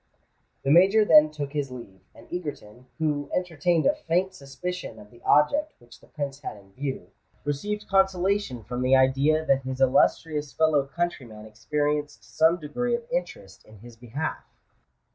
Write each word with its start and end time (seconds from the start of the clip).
The 0.63 0.71
Major 0.71 1.05
then 1.05 1.29
took 1.29 1.53
his 1.53 1.69
leave; 1.69 2.01
and 2.15 2.27
Egerton—who 2.33 3.29
entertained 3.35 3.85
a 3.85 3.93
faint 3.93 4.33
suspicion 4.33 4.97
of 4.97 5.11
the 5.11 5.21
object 5.21 5.73
which 5.77 5.99
the 5.99 6.07
Prince 6.07 6.39
had 6.39 6.57
in 6.57 6.71
view—received 6.73 7.87
consolation 7.87 8.63
from 8.63 8.81
the 8.81 8.95
idea 8.95 9.45
that 9.45 9.61
his 9.61 9.79
illustrious 9.79 10.53
fellow 10.53 10.87
countryman 10.87 11.45
experienced 11.45 12.23
some 12.35 12.57
degree 12.59 12.95
of 12.95 13.03
interest 13.11 13.63
in 13.63 13.77
his 13.77 13.95
behalf. 13.95 14.43